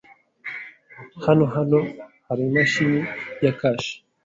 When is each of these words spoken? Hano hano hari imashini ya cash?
Hano 1.25 1.45
hano 1.55 1.79
hari 2.27 2.41
imashini 2.49 2.99
ya 3.43 3.51
cash? 3.59 3.87